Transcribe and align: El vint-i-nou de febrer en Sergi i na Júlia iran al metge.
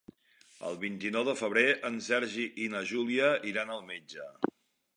El 0.69 0.77
vint-i-nou 0.85 1.27
de 1.27 1.35
febrer 1.41 1.65
en 1.91 1.99
Sergi 2.07 2.47
i 2.65 2.67
na 2.77 2.81
Júlia 2.93 3.31
iran 3.53 3.75
al 3.77 3.85
metge. 3.91 4.27